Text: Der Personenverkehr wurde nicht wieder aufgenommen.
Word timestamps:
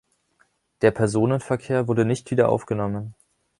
Der 0.81 0.89
Personenverkehr 0.89 1.87
wurde 1.87 2.05
nicht 2.05 2.31
wieder 2.31 2.49
aufgenommen. 2.49 3.13